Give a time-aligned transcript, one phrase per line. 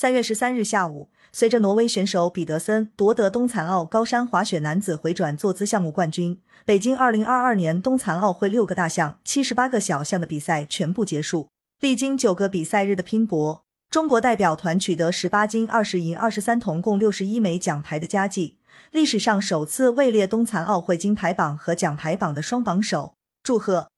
[0.00, 11.48] 三月十三日下午随着挪威选手彼得森夺得冬残奥高山滑雪男子回转坐姿项目冠军北京二零二二年冬残奥会六个大项七十八个小项的比赛全部结束
[11.80, 18.58] 历经九个比赛日的拼搏中国代表团取得十八金二十银二十三铜共六十一枚奖牌的佳绩。
[18.92, 23.88] 历史上首次位列冬残奥会金牌榜和奖牌榜的双榜首祝贺